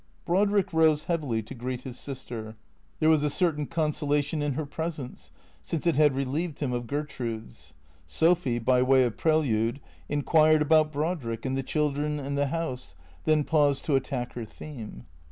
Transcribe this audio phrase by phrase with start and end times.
[0.25, 2.55] Brodrick rose heavily to greet his sister.
[2.99, 5.31] There was a certain consolation in her presence,
[5.61, 7.75] since it had relieved him of Ger trude's.
[8.07, 9.79] Sophy, by way of prelude,
[10.09, 12.95] inquired about Brodrick and the children and the house,
[13.25, 15.05] then paused to attack her theme.